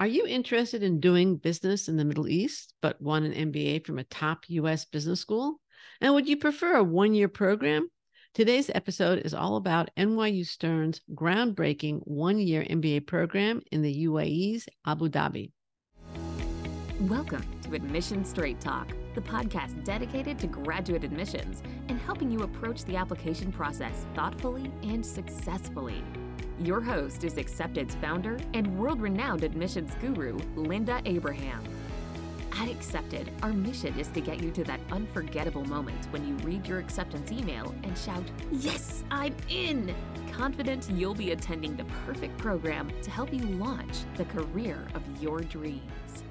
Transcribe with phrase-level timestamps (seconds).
[0.00, 3.98] Are you interested in doing business in the Middle East, but want an MBA from
[3.98, 5.58] a top US business school?
[6.00, 7.90] And would you prefer a one year program?
[8.32, 14.68] Today's episode is all about NYU Stern's groundbreaking one year MBA program in the UAE's
[14.86, 15.50] Abu Dhabi.
[17.00, 22.84] Welcome to Admission Straight Talk, the podcast dedicated to graduate admissions and helping you approach
[22.84, 26.04] the application process thoughtfully and successfully.
[26.60, 31.62] Your host is Accepted's founder and world renowned admissions guru, Linda Abraham.
[32.56, 36.66] At Accepted, our mission is to get you to that unforgettable moment when you read
[36.66, 39.94] your acceptance email and shout, Yes, I'm in!
[40.32, 45.38] Confident you'll be attending the perfect program to help you launch the career of your
[45.38, 46.24] dreams.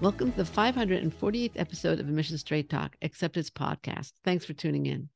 [0.00, 4.12] Welcome to the 548th episode of Admission Straight Talk, Accepted's podcast.
[4.24, 5.10] Thanks for tuning in.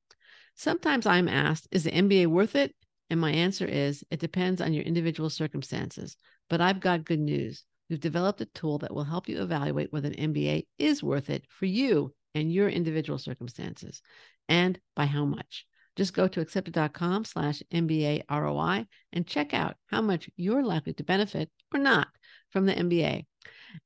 [0.54, 2.74] Sometimes I'm asked, Is the MBA worth it?
[3.10, 6.16] And my answer is it depends on your individual circumstances.
[6.48, 7.64] But I've got good news.
[7.88, 11.44] We've developed a tool that will help you evaluate whether an MBA is worth it
[11.48, 14.00] for you and your individual circumstances
[14.48, 15.66] and by how much.
[15.96, 21.04] Just go to accepted.com slash MBA ROI and check out how much you're likely to
[21.04, 22.08] benefit or not
[22.50, 23.26] from the MBA.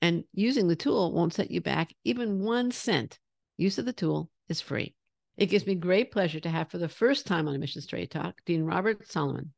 [0.02, 3.18] And using the tool won't set you back even one cent.
[3.56, 4.94] Use of the tool is free.
[5.36, 8.40] It gives me great pleasure to have for the first time on Admission Straight Talk,
[8.46, 9.50] Dean Robert Salomon.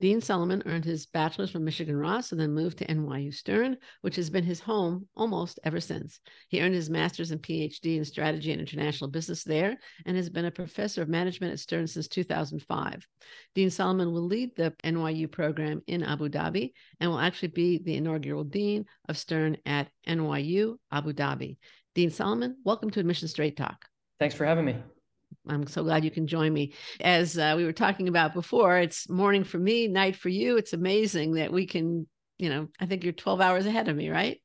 [0.00, 4.16] Dean Salomon earned his bachelor's from Michigan Ross and then moved to NYU Stern, which
[4.16, 6.20] has been his home almost ever since.
[6.48, 9.76] He earned his master's and PhD in strategy and international business there
[10.06, 13.06] and has been a professor of management at Stern since 2005.
[13.54, 17.96] Dean Salomon will lead the NYU program in Abu Dhabi and will actually be the
[17.96, 21.58] inaugural dean of Stern at NYU Abu Dhabi.
[21.94, 23.84] Dean Salomon, welcome to Admission Straight Talk.
[24.18, 24.76] Thanks for having me.
[25.48, 26.74] I'm so glad you can join me.
[27.00, 30.56] As uh, we were talking about before, it's morning for me, night for you.
[30.56, 32.06] It's amazing that we can,
[32.38, 34.40] you know, I think you're 12 hours ahead of me, right?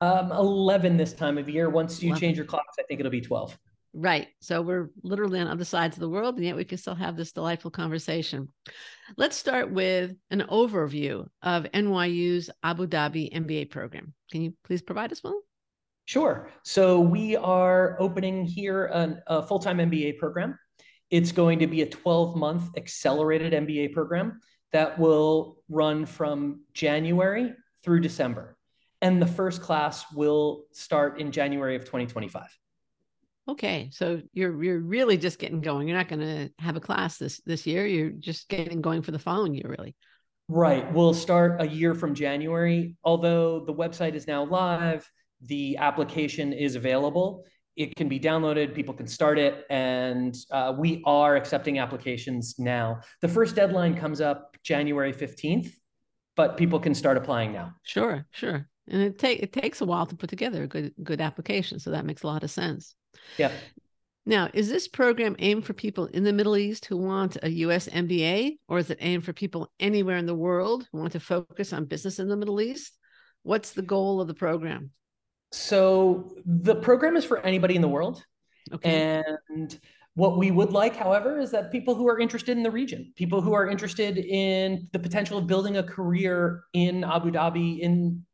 [0.00, 1.70] Um, 11 this time of year.
[1.70, 2.20] Once you 11.
[2.20, 3.56] change your clocks, I think it'll be 12.
[3.96, 4.26] Right.
[4.40, 7.16] So we're literally on other sides of the world, and yet we can still have
[7.16, 8.48] this delightful conversation.
[9.16, 14.12] Let's start with an overview of NYU's Abu Dhabi MBA program.
[14.32, 15.38] Can you please provide us one?
[16.06, 16.50] Sure.
[16.64, 20.58] So we are opening here an, a full-time MBA program.
[21.10, 24.40] It's going to be a 12-month accelerated MBA program
[24.72, 28.56] that will run from January through December.
[29.00, 32.44] And the first class will start in January of 2025.
[33.46, 35.86] Okay, so you're you're really just getting going.
[35.86, 37.86] You're not going to have a class this this year.
[37.86, 39.94] You're just getting going for the following year, really.
[40.48, 40.90] Right.
[40.92, 42.96] We'll start a year from January.
[43.04, 45.10] Although the website is now live,
[45.46, 47.44] the application is available.
[47.76, 53.00] It can be downloaded, people can start it, and uh, we are accepting applications now.
[53.20, 55.72] The first deadline comes up January 15th,
[56.36, 57.72] but people can start applying now.
[57.82, 58.68] Sure, sure.
[58.88, 61.80] And it, take, it takes a while to put together a good, good application.
[61.80, 62.94] So that makes a lot of sense.
[63.38, 63.50] Yeah.
[64.26, 67.88] Now, is this program aimed for people in the Middle East who want a US
[67.88, 71.72] MBA, or is it aimed for people anywhere in the world who want to focus
[71.72, 72.96] on business in the Middle East?
[73.42, 74.92] What's the goal of the program?
[75.54, 78.24] So the program is for anybody in the world.
[78.72, 79.22] Okay.
[79.48, 79.78] And
[80.14, 83.40] what we would like, however, is that people who are interested in the region, people
[83.40, 88.24] who are interested in the potential of building a career in Abu Dhabi, in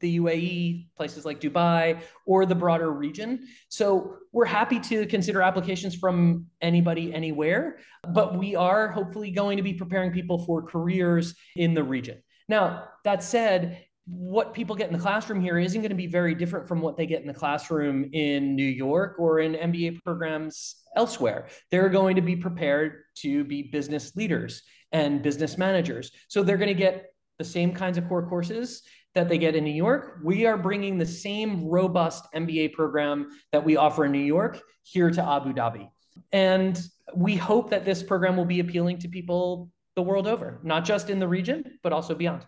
[0.00, 3.46] the UAE, places like Dubai, or the broader region.
[3.68, 7.78] So we're happy to consider applications from anybody, anywhere,
[8.12, 12.22] but we are hopefully going to be preparing people for careers in the region.
[12.48, 16.34] Now, that said, what people get in the classroom here isn't going to be very
[16.34, 20.76] different from what they get in the classroom in New York or in MBA programs
[20.94, 21.48] elsewhere.
[21.70, 24.62] They're going to be prepared to be business leaders
[24.92, 26.10] and business managers.
[26.28, 27.06] So they're going to get
[27.38, 28.82] the same kinds of core courses
[29.14, 30.18] that they get in New York.
[30.22, 35.10] We are bringing the same robust MBA program that we offer in New York here
[35.10, 35.88] to Abu Dhabi.
[36.32, 36.80] And
[37.14, 41.10] we hope that this program will be appealing to people the world over, not just
[41.10, 42.44] in the region, but also beyond.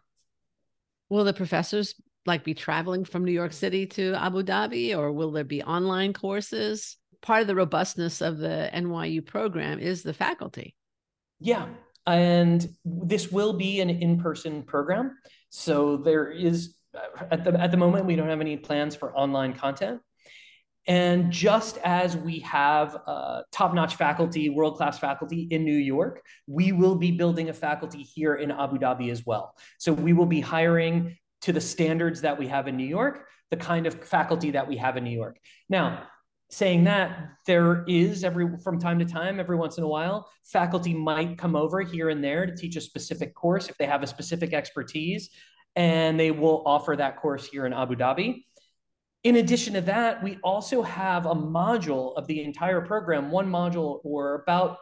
[1.08, 1.94] Will the professors
[2.26, 6.12] like be traveling from New York City to Abu Dhabi or will there be online
[6.12, 6.96] courses?
[7.22, 10.74] Part of the robustness of the NYU program is the faculty.
[11.40, 11.68] Yeah.
[12.06, 15.16] And this will be an in person program.
[15.50, 16.74] So there is,
[17.30, 20.00] at the, at the moment, we don't have any plans for online content.
[20.86, 26.22] And just as we have uh, top notch faculty, world class faculty in New York,
[26.46, 29.54] we will be building a faculty here in Abu Dhabi as well.
[29.78, 33.56] So we will be hiring to the standards that we have in New York, the
[33.56, 35.38] kind of faculty that we have in New York.
[35.68, 36.04] Now,
[36.50, 40.94] saying that there is every from time to time every once in a while faculty
[40.94, 44.06] might come over here and there to teach a specific course if they have a
[44.06, 45.30] specific expertise
[45.74, 48.44] and they will offer that course here in Abu Dhabi.
[49.26, 53.98] In addition to that, we also have a module of the entire program, one module
[54.04, 54.76] or about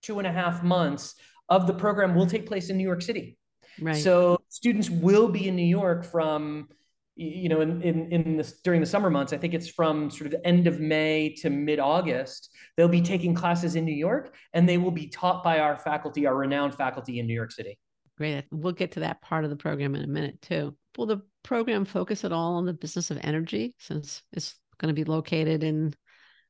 [0.00, 1.16] two and a half months
[1.50, 3.36] of the program will take place in New York City.
[3.78, 3.94] Right.
[3.94, 6.70] So students will be in New York from,
[7.14, 9.34] you know, in, in, in this during the summer months.
[9.34, 12.48] I think it's from sort of the end of May to mid August.
[12.78, 16.26] They'll be taking classes in New York, and they will be taught by our faculty,
[16.26, 17.78] our renowned faculty in New York City.
[18.16, 18.46] Great.
[18.50, 20.74] We'll get to that part of the program in a minute too.
[20.96, 25.04] Will the program focus at all on the business of energy, since it's going to
[25.04, 25.94] be located in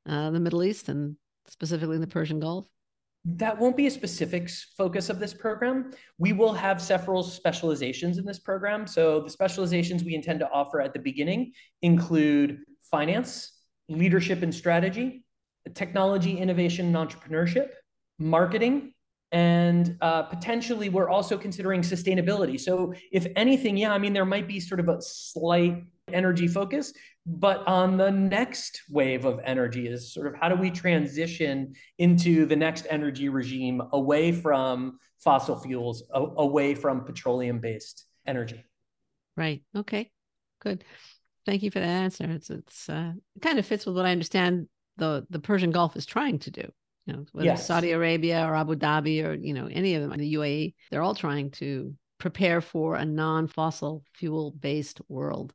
[0.09, 1.17] uh, the Middle East and
[1.49, 2.67] specifically in the Persian Gulf?
[3.25, 5.93] that won't be a specific focus of this program.
[6.19, 8.87] We will have several specializations in this program.
[8.87, 11.53] So the specializations we intend to offer at the beginning
[11.83, 12.61] include
[12.91, 13.53] finance,
[13.89, 15.25] leadership and strategy,
[15.75, 17.69] technology, innovation, and entrepreneurship,
[18.19, 18.95] marketing,
[19.33, 22.59] and uh, potentially we're also considering sustainability.
[22.59, 26.93] So if anything, yeah, I mean, there might be sort of a slight energy focus,
[27.27, 32.47] but on the next wave of energy is sort of how do we transition into
[32.47, 38.65] the next energy regime away from fossil fuels, a- away from petroleum based energy?
[39.37, 39.63] Right.
[39.77, 40.11] Okay.
[40.61, 40.85] Good.
[41.47, 42.25] Thank you for that answer.
[42.25, 45.97] It's it's uh, it kind of fits with what I understand the the Persian Gulf
[45.97, 46.71] is trying to do.
[47.07, 47.67] You know, whether yes.
[47.67, 51.15] Saudi Arabia or Abu Dhabi or you know any of them, the UAE, they're all
[51.15, 55.55] trying to prepare for a non-fossil fuel based world.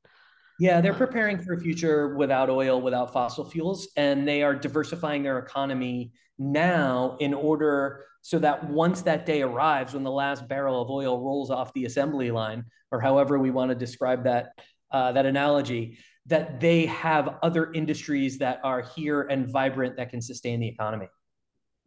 [0.60, 5.22] Yeah, they're preparing for a future without oil, without fossil fuels, and they are diversifying
[5.22, 10.82] their economy now in order so that once that day arrives, when the last barrel
[10.82, 14.50] of oil rolls off the assembly line, or however we want to describe that
[14.92, 20.22] uh, that analogy, that they have other industries that are here and vibrant that can
[20.22, 21.08] sustain the economy.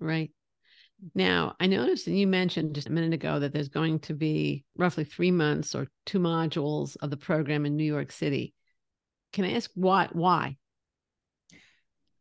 [0.01, 0.31] Right.
[1.15, 4.65] Now, I noticed, and you mentioned just a minute ago that there's going to be
[4.77, 8.53] roughly three months or two modules of the program in New York City.
[9.33, 10.09] Can I ask why?
[10.13, 10.57] Why?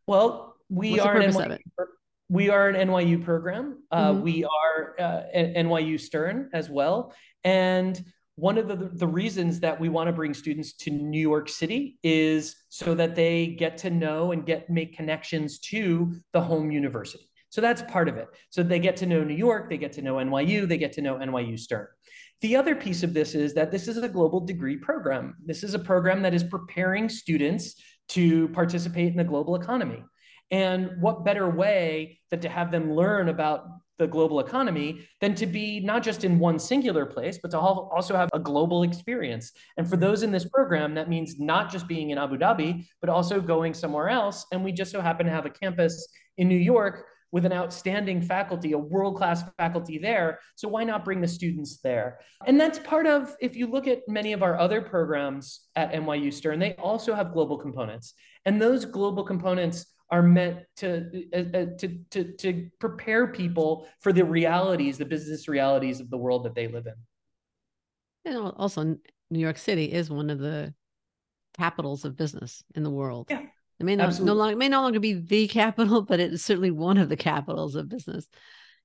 [0.06, 1.58] Well, we What's are an NYU,
[2.30, 3.84] we are an NYU program.
[3.90, 4.22] Uh, mm-hmm.
[4.22, 7.14] We are uh, NYU Stern as well,
[7.44, 8.04] and
[8.36, 11.98] one of the, the reasons that we want to bring students to New York City
[12.04, 17.27] is so that they get to know and get make connections to the home university.
[17.50, 18.28] So that's part of it.
[18.50, 21.02] So they get to know New York, they get to know NYU, they get to
[21.02, 21.88] know NYU Stern.
[22.42, 25.36] The other piece of this is that this is a global degree program.
[25.44, 30.04] This is a program that is preparing students to participate in the global economy.
[30.52, 33.68] And what better way than to have them learn about
[33.98, 38.16] the global economy than to be not just in one singular place, but to also
[38.16, 39.52] have a global experience.
[39.78, 43.10] And for those in this program, that means not just being in Abu Dhabi, but
[43.10, 44.46] also going somewhere else.
[44.52, 46.08] And we just so happen to have a campus
[46.38, 50.40] in New York with an outstanding faculty, a world class faculty there.
[50.56, 52.20] So why not bring the students there?
[52.46, 56.32] And that's part of, if you look at many of our other programs at NYU
[56.34, 58.14] Stern, they also have global components.
[58.46, 64.14] And those global components are meant to, uh, uh, to, to, to prepare people for
[64.14, 66.94] the realities, the business realities of the world that they live in.
[68.24, 68.98] And also,
[69.30, 70.74] New York City is one of the
[71.58, 73.28] capitals of business in the world.
[73.30, 73.44] Yeah.
[73.80, 76.98] It may not no longer may no longer be the capital, but it's certainly one
[76.98, 78.28] of the capitals of business.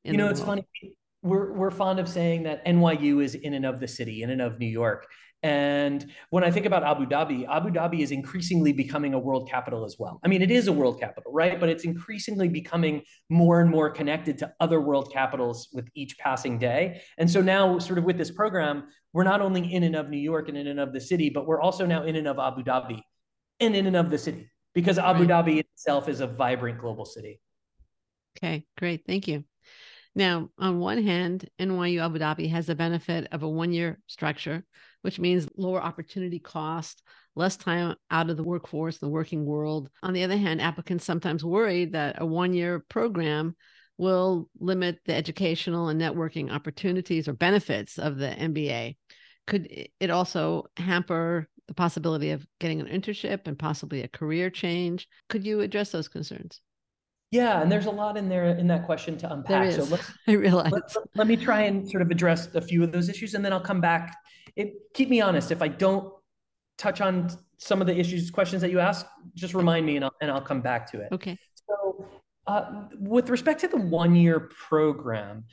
[0.04, 0.64] You know, it's world.
[0.82, 0.94] funny.
[1.22, 4.42] We're we're fond of saying that NYU is in and of the city, in and
[4.42, 5.06] of New York.
[5.44, 9.84] And when I think about Abu Dhabi, Abu Dhabi is increasingly becoming a world capital
[9.84, 10.20] as well.
[10.22, 11.58] I mean, it is a world capital, right?
[11.58, 16.58] But it's increasingly becoming more and more connected to other world capitals with each passing
[16.58, 17.02] day.
[17.18, 20.18] And so now, sort of with this program, we're not only in and of New
[20.18, 22.62] York and in and of the city, but we're also now in and of Abu
[22.62, 23.00] Dhabi
[23.58, 25.28] and in and of the city because Abu right.
[25.28, 27.40] Dhabi itself is a vibrant global city.
[28.36, 29.04] Okay, great.
[29.06, 29.44] Thank you.
[30.14, 34.64] Now, on one hand, NYU Abu Dhabi has the benefit of a one year structure,
[35.02, 37.02] which means lower opportunity cost,
[37.34, 39.88] less time out of the workforce, the working world.
[40.02, 43.56] On the other hand, applicants sometimes worry that a one year program
[43.96, 48.96] will limit the educational and networking opportunities or benefits of the MBA.
[49.46, 55.08] Could it also hamper the possibility of getting an internship and possibly a career change.
[55.28, 56.60] Could you address those concerns?
[57.32, 59.72] Yeah, and there's a lot in there in that question to unpack.
[59.72, 60.70] So let, I realize.
[60.70, 60.82] Let,
[61.14, 63.60] let, me try and sort of address a few of those issues, and then I'll
[63.60, 64.14] come back.
[64.54, 65.50] It, keep me honest.
[65.50, 66.12] If I don't
[66.76, 70.14] touch on some of the issues, questions that you ask, just remind me, and I'll
[70.20, 71.08] and I'll come back to it.
[71.10, 71.38] Okay.
[71.66, 72.06] So,
[72.46, 75.44] uh, with respect to the one-year program,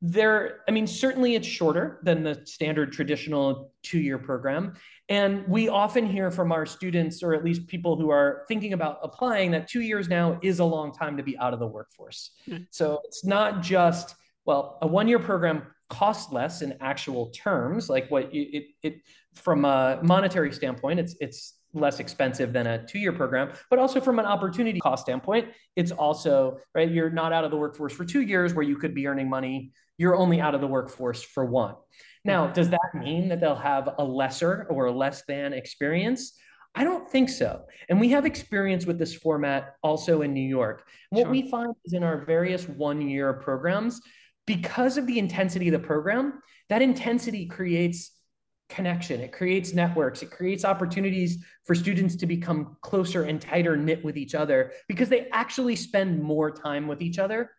[0.00, 4.72] there i mean certainly it's shorter than the standard traditional two-year program
[5.08, 8.98] and we often hear from our students or at least people who are thinking about
[9.02, 12.30] applying that two years now is a long time to be out of the workforce
[12.48, 12.62] mm-hmm.
[12.70, 14.14] so it's not just
[14.44, 19.00] well a one-year program costs less in actual terms, like what it, it, it
[19.34, 24.18] from a monetary standpoint, it's it's less expensive than a two-year program but also from
[24.18, 28.22] an opportunity cost standpoint it's also right you're not out of the workforce for two
[28.22, 31.74] years where you could be earning money you're only out of the workforce for one
[32.24, 32.54] now mm-hmm.
[32.54, 36.32] does that mean that they'll have a lesser or a less than experience
[36.74, 37.62] I don't think so.
[37.88, 40.86] And we have experience with this format also in New York.
[41.10, 41.30] What sure.
[41.30, 44.00] we find is in our various one year programs,
[44.46, 48.12] because of the intensity of the program, that intensity creates
[48.68, 54.04] connection, it creates networks, it creates opportunities for students to become closer and tighter knit
[54.04, 57.50] with each other because they actually spend more time with each other.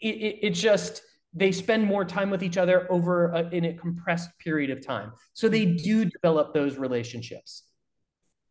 [0.00, 3.74] It, it, it just, they spend more time with each other over a, in a
[3.74, 5.12] compressed period of time.
[5.32, 7.64] So they do develop those relationships.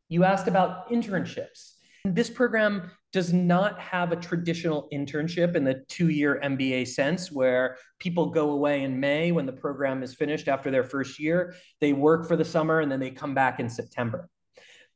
[0.07, 1.74] You asked about internships.
[2.05, 7.77] This program does not have a traditional internship in the two year MBA sense where
[8.00, 11.53] people go away in May when the program is finished after their first year.
[11.81, 14.29] They work for the summer and then they come back in September.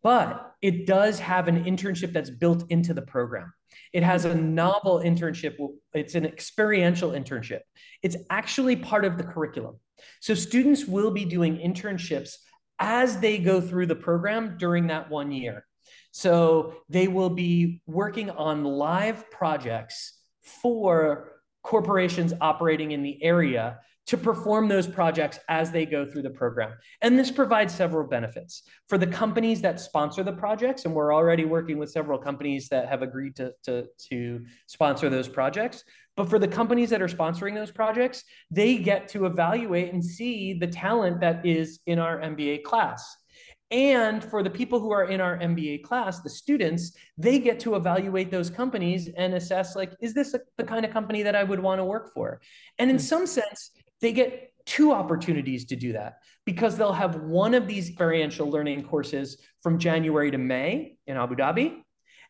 [0.01, 3.53] But it does have an internship that's built into the program.
[3.91, 5.55] It has a novel internship.
[5.93, 7.61] It's an experiential internship.
[8.01, 9.79] It's actually part of the curriculum.
[10.19, 12.35] So students will be doing internships
[12.79, 15.65] as they go through the program during that one year.
[16.11, 21.31] So they will be working on live projects for
[21.63, 26.73] corporations operating in the area to perform those projects as they go through the program.
[27.01, 30.85] And this provides several benefits for the companies that sponsor the projects.
[30.85, 35.29] And we're already working with several companies that have agreed to, to, to sponsor those
[35.29, 35.83] projects.
[36.17, 40.53] But for the companies that are sponsoring those projects, they get to evaluate and see
[40.53, 43.15] the talent that is in our MBA class.
[43.71, 47.75] And for the people who are in our MBA class, the students, they get to
[47.75, 51.43] evaluate those companies and assess like, is this a, the kind of company that I
[51.43, 52.39] would want to work for?
[52.77, 53.01] And in hmm.
[53.01, 53.71] some sense,
[54.03, 58.83] they get two opportunities to do that because they'll have one of these experiential learning
[58.83, 61.81] courses from January to May in Abu Dhabi,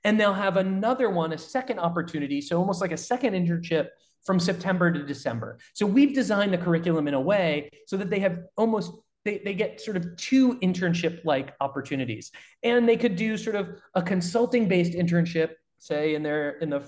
[0.03, 3.87] and they'll have another one, a second opportunity, so almost like a second internship
[4.23, 5.57] from September to December.
[5.73, 8.93] So we've designed the curriculum in a way so that they have almost
[9.25, 13.79] they, they get sort of two internship like opportunities and they could do sort of
[13.95, 16.83] a consulting based internship say in their in the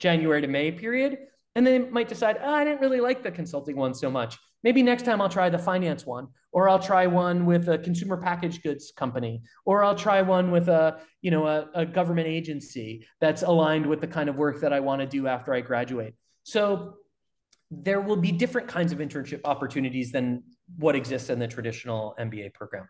[0.00, 1.18] january to may period
[1.54, 4.38] and then they might decide, oh, I didn't really like the consulting one so much.
[4.62, 8.16] Maybe next time I'll try the finance one, or I'll try one with a consumer
[8.16, 13.06] packaged goods company, or I'll try one with a, you know, a, a government agency
[13.20, 16.14] that's aligned with the kind of work that I want to do after I graduate.
[16.44, 16.94] So
[17.70, 20.42] there will be different kinds of internship opportunities than
[20.78, 22.88] what exists in the traditional MBA program.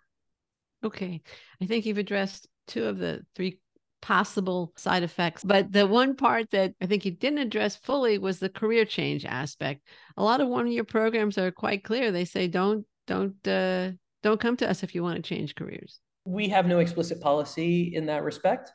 [0.85, 1.23] Okay.
[1.61, 3.61] I think you've addressed two of the three
[4.05, 5.43] possible side effects.
[5.43, 9.25] But the one part that I think you didn't address fully was the career change
[9.25, 9.81] aspect.
[10.19, 12.13] A lot of one year programs are quite clear.
[12.13, 13.93] They say don't don't uh,
[14.23, 16.01] don't come to us if you want to change careers.
[16.27, 18.71] We have no explicit policy in that respect.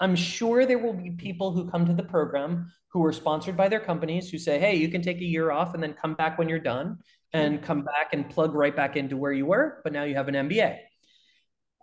[0.00, 3.68] I'm sure there will be people who come to the program who are sponsored by
[3.68, 6.38] their companies who say, hey, you can take a year off and then come back
[6.38, 6.98] when you're done
[7.32, 10.28] and come back and plug right back into where you were, but now you have
[10.28, 10.76] an MBA.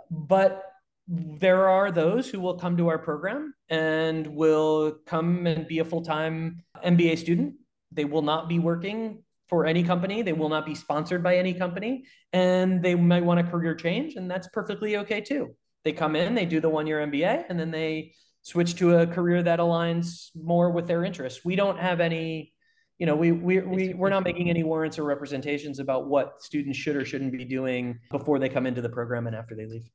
[0.10, 0.64] But
[1.08, 5.86] there are those who will come to our program and will come and be a
[5.86, 7.56] full-time MBA student.
[7.92, 10.22] They will not be working for any company.
[10.22, 14.16] They will not be sponsored by any company, and they might want a career change,
[14.16, 15.56] and that's perfectly okay too.
[15.84, 19.44] They come in, they do the one-year MBA, and then they switch to a career
[19.44, 21.44] that aligns more with their interests.
[21.44, 22.54] We don't have any,
[22.98, 26.78] you know, we we, we we're not making any warrants or representations about what students
[26.78, 29.90] should or shouldn't be doing before they come into the program and after they leave.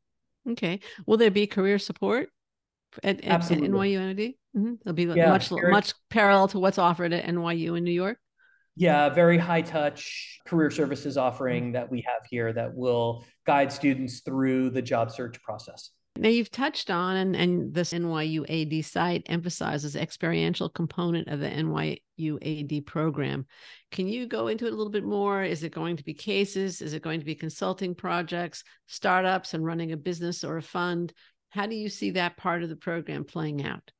[0.51, 0.81] Okay.
[1.07, 2.29] Will there be career support
[3.03, 4.35] at, at, at NYU AD?
[4.57, 4.75] Mm-hmm.
[4.83, 8.19] There'll be yeah, much much parallel to what's offered at NYU in New York.
[8.77, 11.73] Yeah, very high touch career services offering mm-hmm.
[11.73, 15.91] that we have here that will guide students through the job search process.
[16.19, 21.49] Now you've touched on and, and this NYU AD site emphasizes experiential component of the
[21.49, 22.01] NYU
[22.43, 23.47] AD program.
[23.93, 25.45] Can you go into it a little bit more?
[25.45, 26.83] Is it going to be cases?
[26.83, 31.13] Is it going to be consulting projects, startups and running a business or a fund?
[31.51, 33.93] How do you see that part of the program playing out?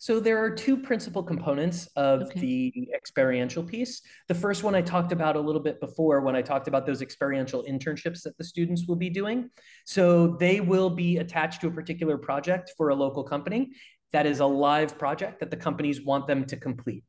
[0.00, 2.40] So there are two principal components of okay.
[2.40, 4.00] the experiential piece.
[4.28, 7.02] The first one I talked about a little bit before when I talked about those
[7.02, 9.50] experiential internships that the students will be doing.
[9.84, 13.72] So they will be attached to a particular project for a local company
[14.10, 17.04] that is a live project that the companies want them to complete.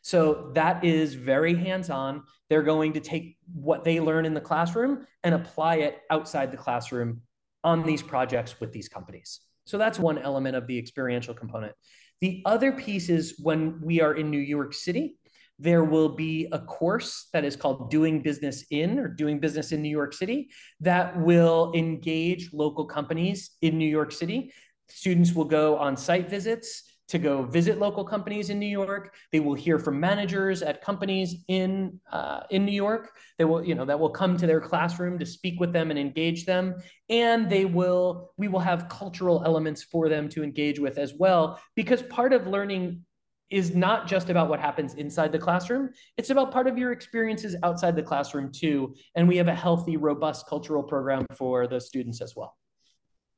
[0.00, 2.22] So that is very hands-on.
[2.48, 6.56] They're going to take what they learn in the classroom and apply it outside the
[6.56, 7.20] classroom
[7.64, 9.40] on these projects with these companies.
[9.66, 11.74] So that's one element of the experiential component.
[12.20, 15.16] The other piece is when we are in New York City,
[15.58, 19.82] there will be a course that is called Doing Business in or Doing Business in
[19.82, 20.48] New York City
[20.80, 24.52] that will engage local companies in New York City.
[24.88, 29.14] Students will go on site visits to go visit local companies in New York.
[29.32, 33.12] They will hear from managers at companies in uh, in New York.
[33.38, 35.98] They will, you know, that will come to their classroom to speak with them and
[35.98, 36.76] engage them.
[37.08, 41.60] And they will, we will have cultural elements for them to engage with as well,
[41.74, 43.04] because part of learning
[43.50, 45.90] is not just about what happens inside the classroom.
[46.16, 48.94] It's about part of your experiences outside the classroom too.
[49.16, 52.56] And we have a healthy, robust cultural program for the students as well.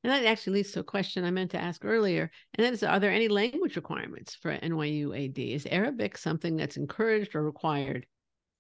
[0.05, 2.31] And that actually leads to a question I meant to ask earlier.
[2.55, 5.39] And that is, are there any language requirements for NYU AD?
[5.39, 8.07] Is Arabic something that's encouraged or required?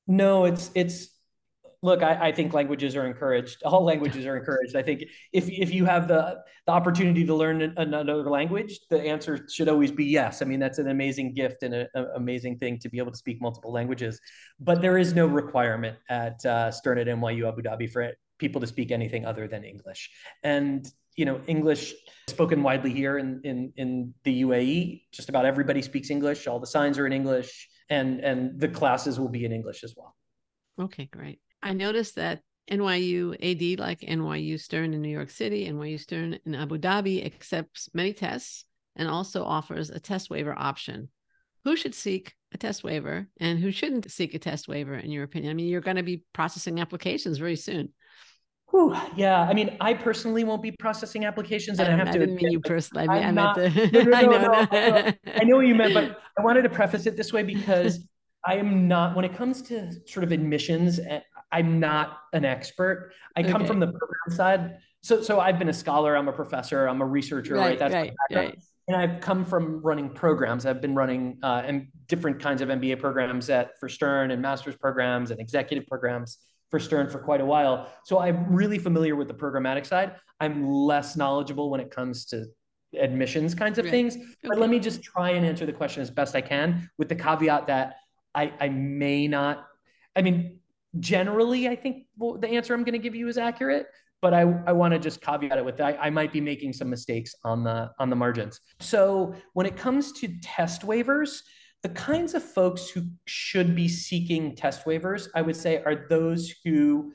[0.06, 1.08] No, it's it's
[1.82, 3.62] look, I, I, think languages are encouraged.
[3.64, 4.76] All languages are encouraged.
[4.76, 9.46] I think if if you have the the opportunity to learn another language, the answer
[9.50, 10.42] should always be yes.
[10.42, 13.40] I mean, that's an amazing gift and an amazing thing to be able to speak
[13.40, 14.20] multiple languages.
[14.60, 18.66] But there is no requirement at uh, Stern at NYU Abu Dhabi for people to
[18.66, 20.10] speak anything other than English.
[20.42, 21.94] And you know, English
[22.28, 25.02] spoken widely here in in in the UAE.
[25.12, 26.46] Just about everybody speaks English.
[26.46, 29.94] All the signs are in English, and and the classes will be in English as
[29.96, 30.16] well.
[30.80, 31.40] Okay, great.
[31.62, 32.40] I noticed that
[32.70, 37.88] NYU AD, like NYU Stern in New York City, NYU Stern in Abu Dhabi, accepts
[37.92, 38.64] many tests
[38.96, 41.08] and also offers a test waiver option.
[41.64, 45.24] Who should seek a test waiver and who shouldn't seek a test waiver, in your
[45.24, 45.50] opinion?
[45.50, 47.92] I mean, you're going to be processing applications very soon.
[48.72, 52.12] Whew, yeah, I mean, I personally won't be processing applications, and I, I have I
[52.12, 52.18] to.
[52.20, 53.06] didn't mean you personally.
[53.06, 53.90] I, mean, I meant the.
[53.92, 56.70] No, no, no, I know, no, I know what you meant, but I wanted to
[56.70, 58.08] preface it this way because
[58.46, 59.14] I am not.
[59.14, 61.20] When it comes to sort of admissions, eh,
[61.52, 63.12] I'm not an expert.
[63.36, 64.78] I come from the program side.
[65.02, 66.16] So, so I've been a scholar.
[66.16, 66.86] I'm a professor.
[66.86, 67.56] I'm a researcher.
[67.56, 67.60] Right.
[67.60, 67.78] right?
[67.78, 68.58] That's right, right.
[68.88, 70.64] And I've come from running programs.
[70.64, 74.76] I've been running uh, and different kinds of MBA programs at for Stern and master's
[74.76, 76.38] programs and executive programs
[76.72, 77.92] for Stern for quite a while.
[78.02, 80.16] So I'm really familiar with the programmatic side.
[80.40, 82.46] I'm less knowledgeable when it comes to
[82.98, 83.90] admissions kinds of right.
[83.90, 84.16] things.
[84.42, 87.14] But let me just try and answer the question as best I can with the
[87.14, 87.96] caveat that
[88.34, 89.66] I, I may not.
[90.16, 90.60] I mean,
[90.98, 93.86] generally, I think well, the answer I'm going to give you is accurate.
[94.22, 96.88] But I, I want to just caveat it with I, I might be making some
[96.88, 98.60] mistakes on the on the margins.
[98.80, 101.40] So when it comes to test waivers,
[101.82, 106.54] the kinds of folks who should be seeking test waivers, I would say, are those
[106.64, 107.12] who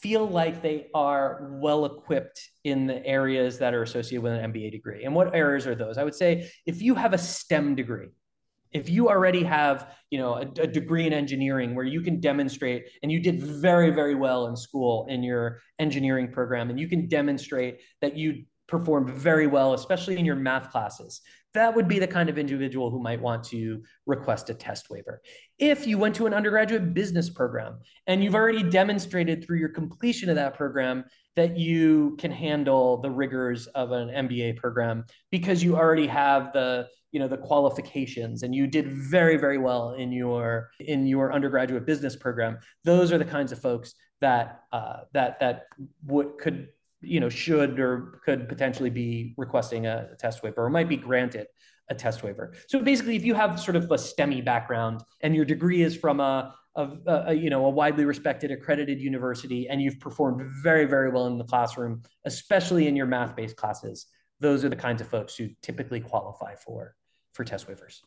[0.00, 4.70] feel like they are well equipped in the areas that are associated with an MBA
[4.70, 5.04] degree.
[5.04, 5.98] And what areas are those?
[5.98, 8.08] I would say if you have a STEM degree,
[8.72, 12.88] if you already have you know a, a, degree in engineering where you can demonstrate
[13.02, 17.08] and you did very very well in school in your engineering program and you can
[17.08, 21.22] demonstrate that you performed very well especially in your math classes
[21.54, 25.22] that would be the kind of individual who might want to request a test waiver.
[25.58, 30.28] If you went to an undergraduate business program and you've already demonstrated through your completion
[30.28, 31.04] of that program
[31.36, 36.88] that you can handle the rigors of an MBA program because you already have the
[37.12, 41.86] you know the qualifications and you did very very well in your in your undergraduate
[41.86, 45.66] business program those are the kinds of folks that uh, that that
[46.04, 46.68] would could
[47.00, 50.96] you know should or could potentially be requesting a, a test waiver or might be
[50.96, 51.46] granted
[51.90, 55.44] a test waiver so basically if you have sort of a STEMI background and your
[55.44, 59.98] degree is from a of a, you know a widely respected accredited university and you've
[60.00, 64.06] performed very very well in the classroom especially in your math based classes
[64.40, 66.94] those are the kinds of folks who typically qualify for
[67.32, 68.00] for test waivers.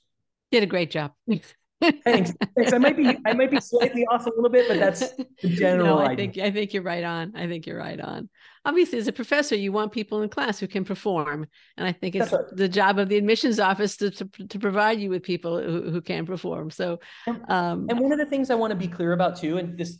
[0.51, 1.13] Did a great job.
[2.03, 2.33] Thanks.
[2.55, 2.73] Thanks.
[2.73, 5.97] I might be I might be slightly off a little bit, but that's the general.
[5.97, 6.15] No, I idea.
[6.15, 7.35] think I think you're right on.
[7.35, 8.29] I think you're right on.
[8.63, 12.15] Obviously, as a professor, you want people in class who can perform, and I think
[12.15, 12.43] it's right.
[12.51, 16.01] the job of the admissions office to, to, to provide you with people who, who
[16.01, 16.69] can perform.
[16.69, 16.99] So,
[17.47, 19.99] um, and one of the things I want to be clear about too, and this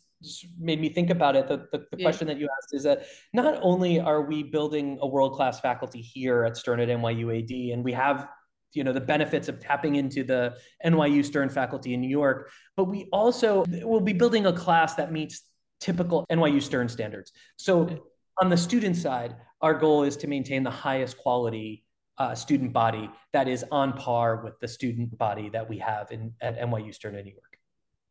[0.60, 1.48] made me think about it.
[1.48, 2.06] The, the, the yeah.
[2.06, 6.02] question that you asked is that not only are we building a world class faculty
[6.02, 8.28] here at Stern at NYUAD, and we have
[8.74, 10.56] you know the benefits of tapping into the
[10.86, 15.12] NYU Stern faculty in New York, but we also will be building a class that
[15.12, 15.42] meets
[15.80, 17.32] typical NYU Stern standards.
[17.58, 18.04] So
[18.42, 21.86] on the student side, our goal is to maintain the highest quality
[22.18, 26.34] uh, student body that is on par with the student body that we have in
[26.42, 27.58] at NYU Stern in New York.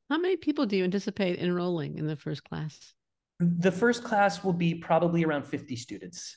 [0.09, 2.95] How many people do you anticipate enrolling in the first class?
[3.39, 6.37] The first class will be probably around 50 students.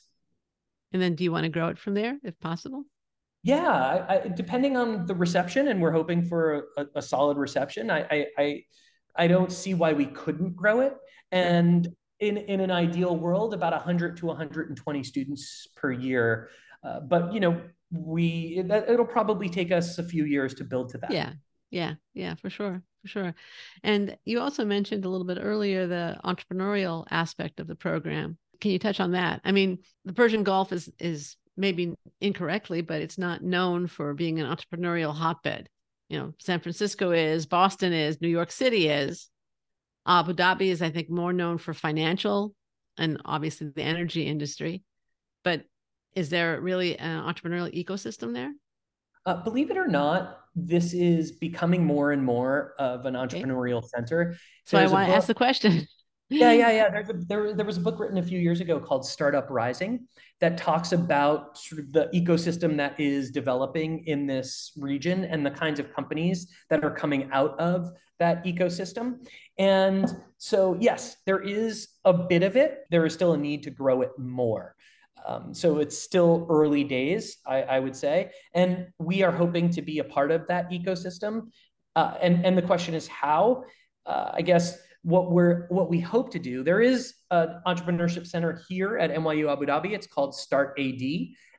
[0.92, 2.84] And then do you want to grow it from there if possible?
[3.44, 7.90] Yeah, I, I, depending on the reception, and we're hoping for a, a solid reception.
[7.90, 8.62] I, I,
[9.14, 10.94] I don't see why we couldn't grow it.
[11.30, 11.86] And
[12.20, 16.48] in in an ideal world, about 100 to 120 students per year.
[16.82, 20.88] Uh, but you know, we that, it'll probably take us a few years to build
[20.90, 21.10] to that.
[21.10, 21.32] Yeah,
[21.70, 23.34] yeah, yeah, for sure, for sure.
[23.82, 28.38] And you also mentioned a little bit earlier the entrepreneurial aspect of the program.
[28.60, 29.42] Can you touch on that?
[29.44, 34.40] I mean, the Persian Gulf is is maybe incorrectly, but it's not known for being
[34.40, 35.68] an entrepreneurial hotbed.
[36.08, 39.28] You know, San Francisco is, Boston is, New York City is.
[40.06, 42.54] Abu Dhabi is, I think, more known for financial
[42.98, 44.82] and obviously the energy industry.
[45.42, 45.64] But
[46.14, 48.52] is there really an entrepreneurial ecosystem there?
[49.26, 53.88] Uh, believe it or not, this is becoming more and more of an entrepreneurial okay.
[53.94, 54.36] center.
[54.66, 55.86] So I want to ask the question.
[56.38, 57.02] Yeah, yeah, yeah.
[57.28, 60.06] There, there was a book written a few years ago called Startup Rising
[60.40, 65.50] that talks about sort of the ecosystem that is developing in this region and the
[65.50, 69.26] kinds of companies that are coming out of that ecosystem.
[69.58, 72.84] And so, yes, there is a bit of it.
[72.90, 74.74] There is still a need to grow it more.
[75.26, 79.80] Um, so it's still early days, I, I, would say, and we are hoping to
[79.80, 81.48] be a part of that ecosystem.
[81.96, 83.64] Uh, and and the question is how.
[84.06, 86.64] Uh, I guess what we're what we hope to do.
[86.64, 89.92] There is an entrepreneurship center here at NYU Abu Dhabi.
[89.92, 91.02] It's called Start AD,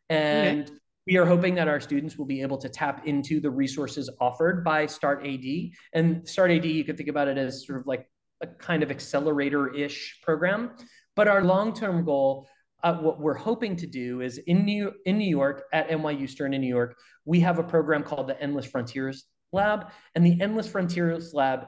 [0.10, 0.74] and okay.
[1.08, 4.64] we are hoping that our students will be able to tap into the resources offered
[4.64, 5.46] by Start AD.
[5.94, 8.10] And Start AD, you could think about it as sort of like
[8.42, 10.72] a kind of accelerator-ish program.
[11.16, 12.50] But our long-term goal
[12.84, 16.54] uh, what we're hoping to do is in New in New York at NYU Stern
[16.54, 20.68] in New York, we have a program called the Endless Frontiers Lab, and the Endless
[20.68, 21.68] Frontiers Lab,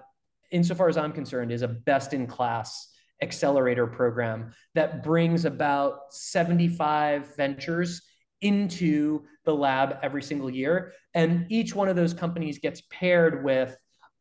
[0.52, 2.90] insofar as I'm concerned, is a best-in-class
[3.22, 8.02] accelerator program that brings about 75 ventures
[8.42, 13.76] into the lab every single year, and each one of those companies gets paired with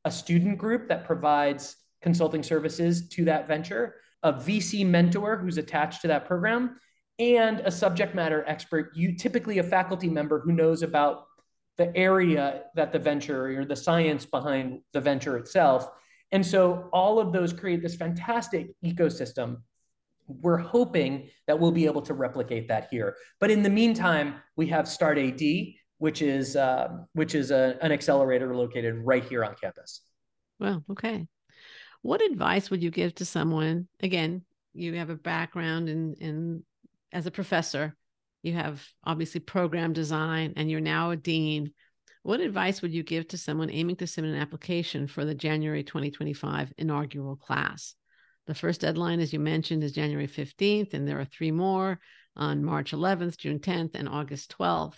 [0.05, 6.01] a student group that provides consulting services to that venture a VC mentor who's attached
[6.03, 6.81] to that program,
[7.19, 11.27] and a subject matter expert, you typically a faculty member who knows about
[11.79, 15.89] the area that the venture or the science behind the venture itself.
[16.33, 19.59] And so all of those create this fantastic ecosystem.
[20.27, 23.17] We're hoping that we'll be able to replicate that here.
[23.39, 25.41] But in the meantime, we have Start AD,
[25.99, 30.03] which is uh, which is a, an accelerator located right here on campus.
[30.59, 31.27] Well, okay.
[32.03, 33.89] What advice would you give to someone?
[34.01, 34.43] Again,
[34.75, 36.65] you have a background in in
[37.13, 37.97] as a professor,
[38.43, 41.73] you have obviously program design, and you're now a dean.
[42.27, 45.85] What advice would you give to someone aiming to submit an application for the January
[45.85, 47.95] 2025 inaugural class?
[48.49, 52.01] The first deadline, as you mentioned, is January 15th, and there are three more
[52.35, 54.97] on March 11th, June 10th, and August 12th.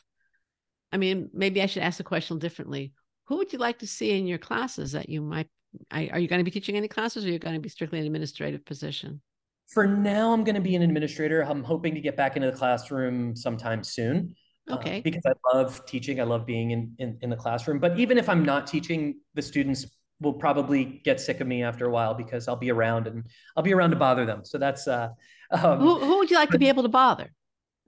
[0.90, 2.94] I mean, maybe I should ask the question differently.
[3.26, 5.48] Who would you like to see in your classes that you might?
[5.90, 7.98] Are you going to be teaching any classes, or are you going to be strictly
[7.98, 9.20] an administrative position?
[9.66, 11.42] For now, I'm going to be an administrator.
[11.42, 14.34] I'm hoping to get back into the classroom sometime soon.
[14.70, 14.98] Uh, okay.
[14.98, 16.20] Uh, because I love teaching.
[16.20, 17.78] I love being in, in, in the classroom.
[17.78, 19.86] But even if I'm not teaching, the students
[20.20, 23.24] will probably get sick of me after a while because I'll be around and
[23.56, 24.44] I'll be around to bother them.
[24.44, 25.10] So that's uh
[25.50, 27.32] um, who, who would you like to be able to bother?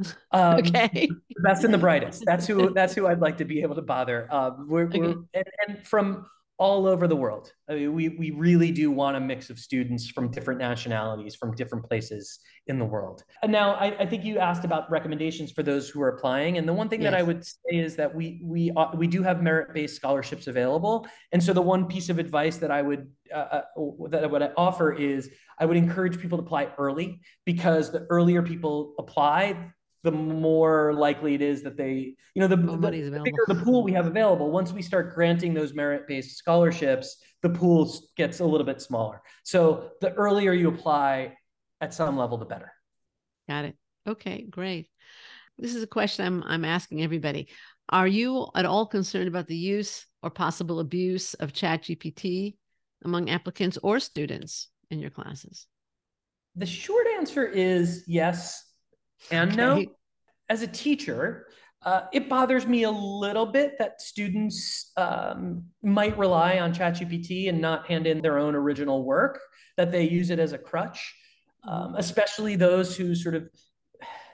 [0.33, 1.11] Um, okay.
[1.11, 2.23] The best and the brightest.
[2.25, 4.27] That's who that's who I'd like to be able to bother.
[4.31, 4.99] Um, we're, okay.
[4.99, 6.25] we're and, and from
[6.61, 7.51] all over the world.
[7.71, 11.57] I mean, we, we really do want a mix of students from different nationalities, from
[11.57, 13.25] different places in the world.
[13.43, 16.59] And now, I, I think you asked about recommendations for those who are applying.
[16.59, 17.13] And the one thing yes.
[17.13, 21.09] that I would say is that we we uh, we do have merit-based scholarships available.
[21.33, 23.63] And so the one piece of advice that I would uh, uh
[24.11, 28.43] that I would offer is I would encourage people to apply early because the earlier
[28.43, 33.45] people apply, the more likely it is that they, you know, the, the, the bigger
[33.49, 34.51] the pool we have available.
[34.51, 39.21] Once we start granting those merit-based scholarships, the pool gets a little bit smaller.
[39.43, 41.35] So the earlier you apply
[41.81, 42.73] at some level, the better.
[43.49, 43.77] Got it.
[44.09, 44.89] Okay, great.
[45.59, 47.49] This is a question I'm I'm asking everybody.
[47.91, 52.57] Are you at all concerned about the use or possible abuse of ChatGPT
[53.05, 55.67] among applicants or students in your classes?
[56.57, 58.65] The short answer is yes
[59.31, 59.57] and okay.
[59.57, 59.85] no,
[60.49, 61.47] as a teacher,
[61.83, 67.61] uh, it bothers me a little bit that students um, might rely on ChatGPT and
[67.61, 69.41] not hand in their own original work,
[69.77, 71.15] that they use it as a crutch,
[71.67, 73.49] um, especially those who sort of,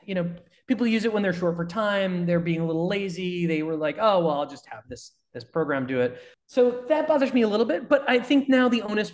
[0.04, 0.28] you know,
[0.66, 3.76] people use it when they're short for time, they're being a little lazy, they were
[3.76, 6.18] like, oh, well, I'll just have this this program do it.
[6.46, 9.12] So that bothers me a little bit, but I think now the onus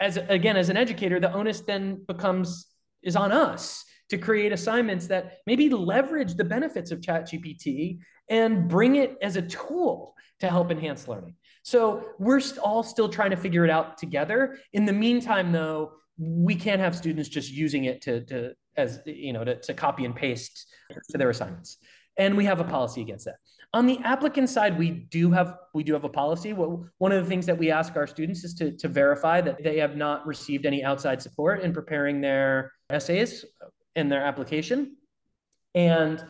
[0.00, 2.66] as again as an educator, the onus then becomes
[3.02, 8.96] is on us to create assignments that maybe leverage the benefits of ChatGPT and bring
[8.96, 11.34] it as a tool to help enhance learning.
[11.62, 14.58] So we're all still trying to figure it out together.
[14.72, 19.32] In the meantime, though, we can't have students just using it to, to as you
[19.32, 20.66] know to, to copy and paste
[21.10, 21.78] to their assignments.
[22.16, 23.36] and we have a policy against that.
[23.74, 26.52] On the applicant side, we do have we do have a policy.
[26.52, 29.78] One of the things that we ask our students is to, to verify that they
[29.78, 33.44] have not received any outside support in preparing their essays
[33.98, 34.96] in their application,
[35.74, 36.24] and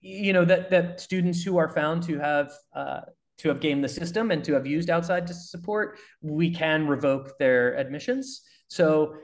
[0.00, 3.02] you know that that students who are found to have uh,
[3.40, 7.38] to have gamed the system and to have used outside to support, we can revoke
[7.38, 8.42] their admissions.
[8.68, 9.16] So,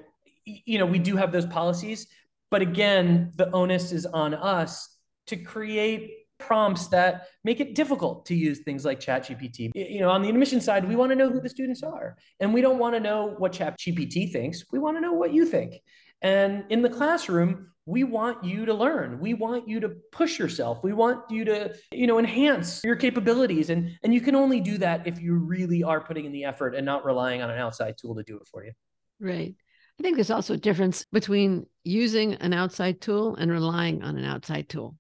[0.45, 2.07] you know, we do have those policies,
[2.51, 4.89] but again, the onus is on us
[5.27, 9.71] to create prompts that make it difficult to use things like ChatGPT.
[9.75, 12.53] You know, on the admission side, we want to know who the students are, and
[12.55, 14.65] we don't want to know what ChatGPT thinks.
[14.73, 15.75] We want to know what you think.
[16.23, 19.21] And in the classroom, we want you to learn.
[19.21, 20.83] We want you to push yourself.
[20.83, 23.71] We want you to you know enhance your capabilities.
[23.71, 26.75] And and you can only do that if you really are putting in the effort
[26.75, 28.73] and not relying on an outside tool to do it for you.
[29.21, 29.55] Right.
[29.99, 34.25] I think there's also a difference between using an outside tool and relying on an
[34.25, 34.97] outside tool.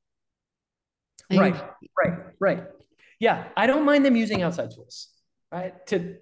[1.30, 1.60] Right
[1.98, 2.64] right right.
[3.18, 5.08] Yeah i don't mind them using outside tools
[5.50, 5.74] right?
[5.88, 6.16] To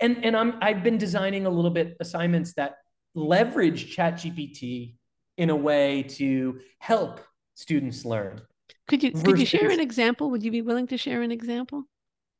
[0.00, 2.76] and and i'm i've been designing a little bit assignments that
[3.14, 4.94] leverage chat gpt
[5.36, 7.20] in a way to help
[7.54, 8.40] students learn.
[8.88, 10.30] Could you could you share an example?
[10.30, 11.84] Would you be willing to share an example?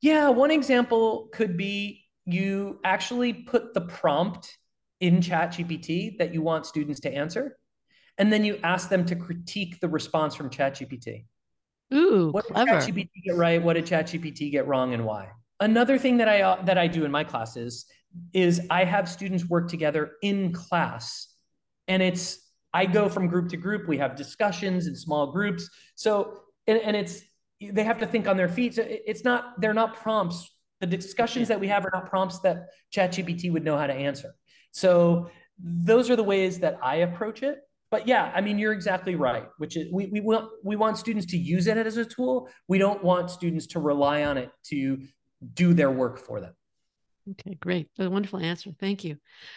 [0.00, 4.56] Yeah, one example could be you actually put the prompt
[5.00, 7.56] in ChatGPT that you want students to answer,
[8.18, 11.26] and then you ask them to critique the response from ChatGPT.
[11.92, 12.80] Ooh, what clever.
[12.80, 13.62] did ChatGPT get right?
[13.62, 15.30] What did ChatGPT get wrong, and why?
[15.60, 17.86] Another thing that I that I do in my classes
[18.32, 21.28] is I have students work together in class,
[21.88, 22.40] and it's
[22.74, 23.86] I go from group to group.
[23.86, 25.70] We have discussions in small groups.
[25.94, 27.22] So, and, and it's,
[27.60, 28.74] they have to think on their feet.
[28.74, 30.50] So it's not, they're not prompts.
[30.80, 34.34] The discussions that we have are not prompts that ChatGPT would know how to answer.
[34.72, 37.60] So those are the ways that I approach it.
[37.92, 41.26] But yeah, I mean, you're exactly right, which is we, we want we want students
[41.26, 42.48] to use it as a tool.
[42.66, 44.98] We don't want students to rely on it to
[45.52, 46.54] do their work for them.
[47.30, 47.88] Okay, great.
[47.98, 48.70] A wonderful answer.
[48.78, 49.16] Thank you.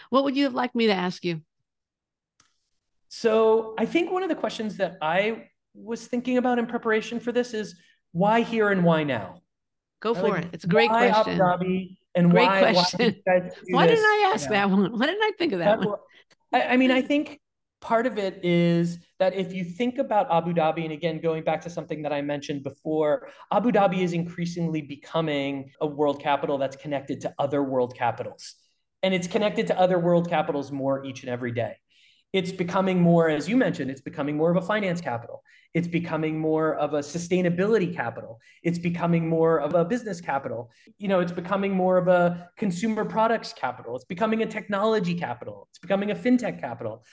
[0.10, 1.42] What would you have liked me to ask you?
[3.10, 7.32] So I think one of the questions that I was thinking about in preparation for
[7.32, 7.76] this is
[8.12, 9.42] why here and why now?
[10.00, 10.50] Go for like, it.
[10.54, 11.42] It's a great question.
[11.42, 13.16] Abu Dhabi and great why, question.
[13.24, 14.98] Why, why didn't I ask that one?
[14.98, 16.00] Why didn't I think of that, that one?
[16.54, 17.40] I, I mean, I think
[17.80, 21.62] part of it is that if you think about Abu Dhabi, and again, going back
[21.62, 26.76] to something that I mentioned before, Abu Dhabi is increasingly becoming a world capital that's
[26.76, 28.56] connected to other world capitals.
[29.04, 31.76] And it's connected to other world capitals more each and every day
[32.34, 35.44] it's becoming more, as you mentioned, it's becoming more of a finance capital.
[35.74, 38.40] It's becoming more of a sustainability capital.
[38.64, 40.70] It's becoming more of a business capital.
[40.98, 43.96] You know, it's becoming more of a consumer products capital.
[43.96, 45.68] It's becoming a technology capital.
[45.72, 47.06] It's becoming a fintech capital.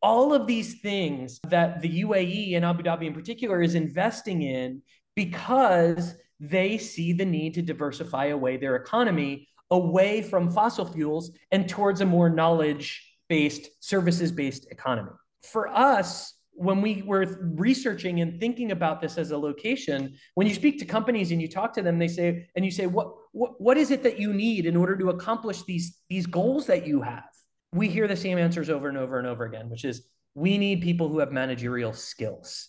[0.00, 4.82] All of these things that the UAE and Abu Dhabi in particular is investing in
[5.16, 11.68] because they see the need to diversify away their economy away from fossil fuels and
[11.68, 15.10] towards a more knowledge based, services based economy.
[15.42, 20.54] For us, when we were researching and thinking about this as a location, when you
[20.54, 23.60] speak to companies and you talk to them, they say, and you say, what, what,
[23.60, 27.00] what is it that you need in order to accomplish these, these goals that you
[27.02, 27.28] have?
[27.72, 27.94] We mm-hmm.
[27.94, 31.08] hear the same answers over and over and over again, which is we need people
[31.08, 32.68] who have managerial skills.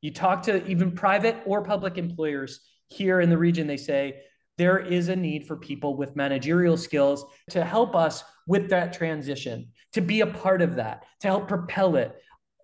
[0.00, 4.22] You talk to even private or public employers here in the region, they say,
[4.58, 9.68] there is a need for people with managerial skills to help us with that transition,
[9.92, 12.14] to be a part of that, to help propel it.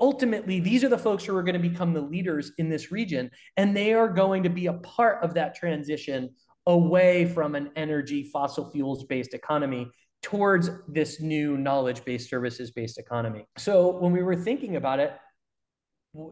[0.00, 3.30] Ultimately, these are the folks who are going to become the leaders in this region,
[3.56, 6.30] and they are going to be a part of that transition
[6.66, 9.90] away from an energy fossil fuels based economy
[10.22, 13.46] towards this new knowledge based services based economy.
[13.56, 15.12] So when we were thinking about it,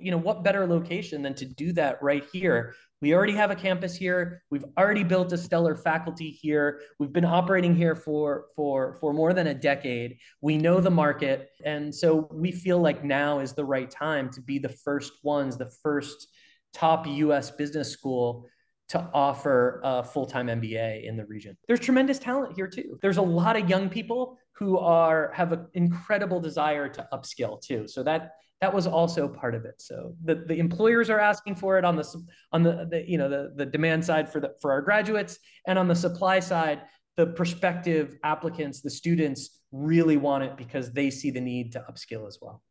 [0.01, 2.75] you know, what better location than to do that right here?
[3.03, 4.42] We already have a campus here.
[4.51, 6.81] We've already built a stellar faculty here.
[6.99, 10.16] We've been operating here for for for more than a decade.
[10.40, 14.40] We know the market, and so we feel like now is the right time to
[14.40, 16.29] be the first ones, the first
[16.72, 17.51] top U.S.
[17.51, 18.49] business school
[18.88, 21.57] to offer a full-time MBA in the region.
[21.66, 22.99] There's tremendous talent here too.
[23.03, 27.88] There's a lot of young people who are have an incredible desire to upskill too.
[27.88, 29.75] So that that was also part of it.
[29.79, 32.07] So the, the employers are asking for it on the
[32.53, 35.79] on the, the you know the, the demand side for the for our graduates and
[35.79, 36.83] on the supply side,
[37.16, 42.27] the prospective applicants, the students really want it because they see the need to upskill
[42.27, 42.62] as well.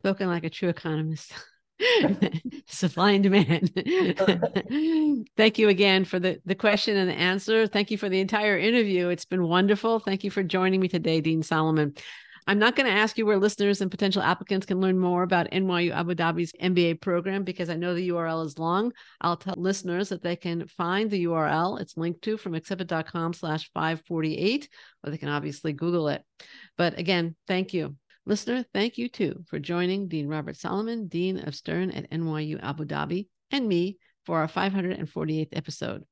[0.00, 1.32] Spoken like a true economist.
[2.66, 3.70] supply and demand.
[5.36, 7.66] Thank you again for the, the question and the answer.
[7.66, 9.08] Thank you for the entire interview.
[9.08, 9.98] It's been wonderful.
[9.98, 11.94] Thank you for joining me today, Dean Salomon.
[12.48, 15.50] I'm not going to ask you where listeners and potential applicants can learn more about
[15.50, 18.92] NYU Abu Dhabi's MBA program because I know the URL is long.
[19.20, 21.80] I'll tell listeners that they can find the URL.
[21.80, 24.68] It's linked to from accepted.com slash 548,
[25.02, 26.22] or they can obviously Google it.
[26.78, 27.96] But again, thank you.
[28.28, 32.84] Listener, thank you too for joining Dean Robert Salomon, Dean of Stern at NYU Abu
[32.84, 36.02] Dhabi, and me for our 548th episode.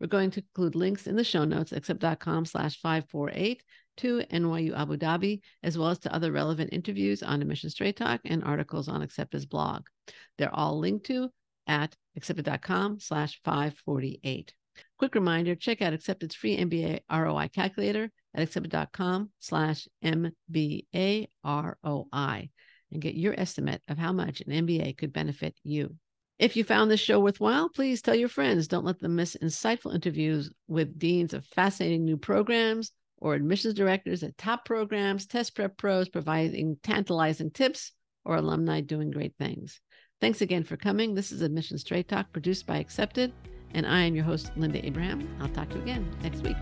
[0.00, 3.62] We're going to include links in the show notes, accept.com slash 548
[3.98, 8.20] to NYU Abu Dhabi, as well as to other relevant interviews on Admission Straight Talk
[8.24, 9.86] and articles on Accepted's blog.
[10.38, 11.30] They're all linked to
[11.68, 14.52] at accepted.com slash 548.
[14.98, 22.50] Quick reminder, check out Accepted's free MBA ROI calculator at accepted.com slash MBA ROI
[22.92, 25.96] and get your estimate of how much an MBA could benefit you.
[26.38, 28.66] If you found this show worthwhile, please tell your friends.
[28.66, 34.22] Don't let them miss insightful interviews with deans of fascinating new programs or admissions directors
[34.22, 37.92] at top programs, test prep pros providing tantalizing tips,
[38.24, 39.80] or alumni doing great things.
[40.20, 41.14] Thanks again for coming.
[41.14, 43.32] This is Admissions Straight Talk produced by Accepted,
[43.72, 45.28] and I am your host, Linda Abraham.
[45.40, 46.56] I'll talk to you again next week.